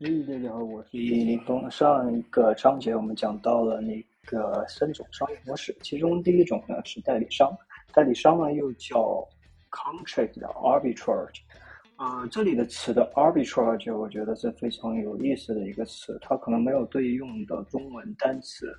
[0.00, 1.68] 哎，大家好，我是林峰。
[1.68, 7.50] 上一个章节我们讲到了那个三种商业模式，其中第一种呢是代理商，
[7.92, 9.26] 代理商呢又叫
[9.72, 11.40] contract arbitrage。
[11.96, 18.72] 呃，这里的词的 arbitrage 我觉得是非常有意思的一个词，它可能没有对应的中文单词。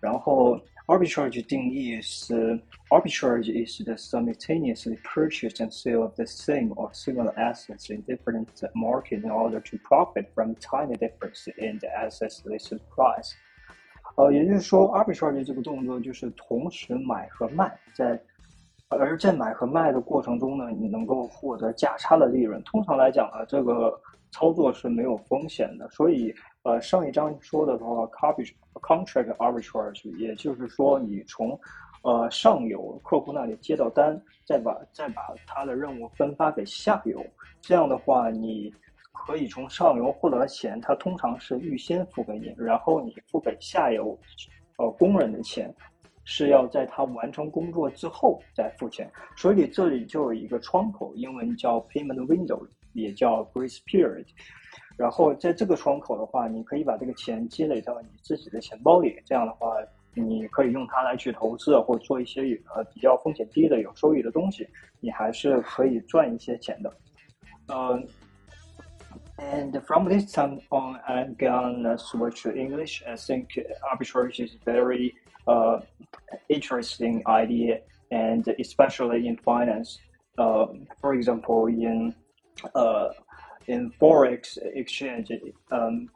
[0.00, 2.59] 然后 arbitrage 定义是
[2.89, 8.47] arbitrage is the simultaneously purchase and sale of the same or similar assets in different
[8.73, 13.33] market in order to profit from tiny difference in the assets listed price。
[14.15, 18.19] 呃，也就是说，arbitrage 这个动作就是同时买和卖，在
[18.89, 22.61] 而在买和卖的过程中呢，你能够获得价差的利润。
[22.63, 24.01] 通常来讲呢，这个
[24.34, 26.34] 操作是没有风险的，所以。
[26.66, 28.06] 呃，上一章说的话
[28.80, 31.60] ，contract arbitrage，也就是说，你从
[32.00, 37.22] 呃上游客户那里接到单，再把再把他的任务分发给下游，
[37.60, 38.72] 这样的话，你
[39.12, 44.18] 可以从上游获得的钱，他通常是预先付给你，然后你付给下游，
[44.78, 45.70] 呃工人的钱
[46.24, 54.25] 是要在他完成工作之后再付钱，所以这里就有一个窗口，英文叫 payment window，也叫 grace period。
[54.97, 59.73] 然后在这个窗口的话，你可以把这个钱积累到你自己的钱包里，这样的话，
[60.13, 62.41] 你可以用它来去投资或做一些
[62.75, 64.67] 呃比较风险低的有收益的东西，
[64.99, 66.93] 你还是可以赚一些钱的。
[67.67, 68.01] 呃，
[69.37, 73.01] and from this time on, I'm gonna switch to English.
[73.05, 73.47] I think
[73.89, 75.13] arbitrage is very
[75.45, 75.79] uh
[76.49, 79.97] interesting idea, and especially in finance.
[80.37, 80.67] Uh,
[80.99, 82.13] for example, in
[82.74, 83.08] uh
[83.66, 85.30] in forex exchange,
[85.70, 86.10] um,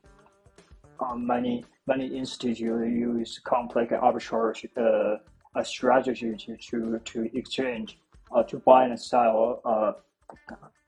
[1.00, 7.98] um, many many institutes use complex arbitrage uh, strategy to to, to exchange
[8.32, 9.92] uh, to buy and sell uh,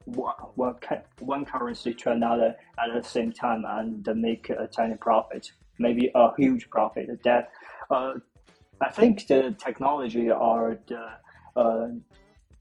[0.04, 0.34] one,
[1.20, 6.30] one currency to another at the same time and make a tiny profit, maybe a
[6.36, 7.08] huge profit.
[7.24, 7.50] That
[7.90, 8.14] uh,
[8.80, 11.06] I think the technology or the
[11.56, 11.88] uh,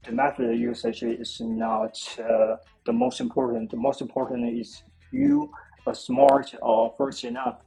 [0.04, 2.56] the method usage is not uh,
[2.86, 3.70] the most important.
[3.70, 5.50] The most important is you
[5.86, 7.58] are smart or first enough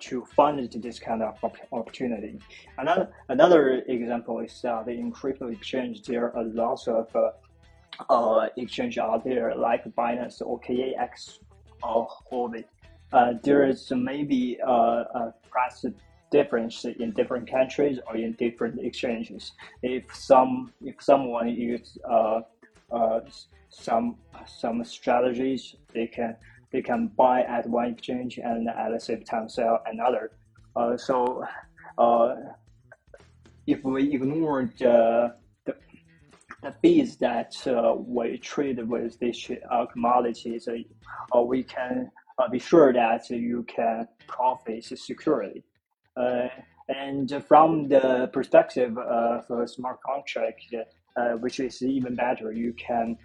[0.00, 1.36] to find this kind of
[1.72, 2.38] opportunity.
[2.78, 6.02] Another another example is uh, in crypto exchange.
[6.02, 7.30] There are lots of uh,
[8.08, 11.40] uh, exchange out there like Binance or KAX
[11.82, 12.68] or Orbit.
[13.12, 15.84] Uh, there is maybe uh, a price
[16.30, 19.52] difference in different countries or in different exchanges.
[19.82, 22.40] If some if someone use uh,
[22.90, 23.20] uh,
[23.68, 26.36] some some strategies, they can
[26.72, 30.32] they can buy at one exchange and at the same time sell another.
[30.76, 31.44] Uh, so
[31.98, 32.36] uh,
[33.66, 35.74] if we ignore the the,
[36.62, 40.68] the fees that uh, we trade with these uh, commodities,
[41.44, 42.10] we can
[42.50, 45.62] be sure that you can profit securely.
[46.16, 46.48] Uh,
[46.88, 50.62] and from the perspective of a smart contract,
[51.16, 53.16] uh, which is even better, you can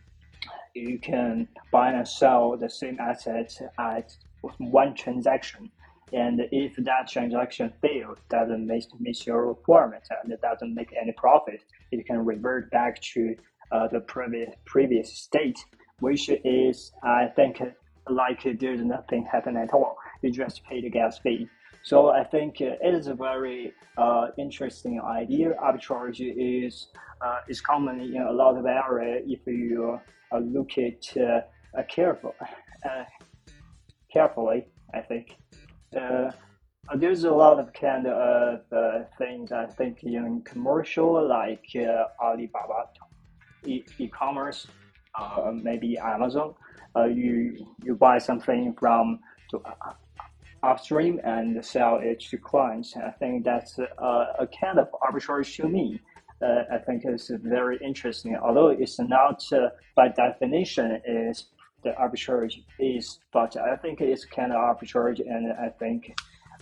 [0.76, 4.16] you can buy and sell the same asset at
[4.58, 5.72] one transaction.
[6.14, 11.14] And if that transaction fails, doesn't meet, meet your requirement and it doesn't make any
[11.14, 13.36] profit, it can revert back to
[13.72, 15.58] uh, the previous previous state,
[16.00, 17.62] which is I think
[18.10, 19.98] like there's nothing happen at all.
[20.22, 21.48] You just pay the gas fee.
[21.86, 25.54] So I think it is a very uh, interesting idea.
[25.64, 26.88] Arbitrage is
[27.22, 30.00] uh, is common in a lot of area if you
[30.32, 31.42] uh, look at uh,
[31.88, 32.34] careful
[32.84, 33.04] uh,
[34.12, 34.66] carefully.
[34.96, 35.36] I think
[35.96, 36.32] uh,
[36.96, 38.62] there's a lot of kind of
[39.20, 41.66] things I think in commercial like
[42.20, 42.90] Alibaba,
[43.64, 44.66] e- commerce
[45.54, 46.56] maybe Amazon.
[46.96, 49.20] you you buy something from
[50.66, 52.96] upstream and sell it to clients.
[52.98, 56.00] I think that's a, kind of arbitrage to me.
[56.42, 61.48] Uh, I think it's very interesting, although it's not uh, by definition is
[61.84, 66.14] the arbitrage is, but I think it's kind of arbitrage, and I think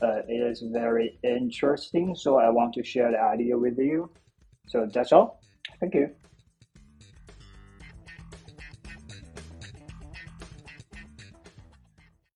[0.01, 2.13] uh, it is very interesting.
[2.15, 4.09] So I want to share the idea with you.
[4.67, 5.41] So that's all.
[5.79, 6.22] Thank you.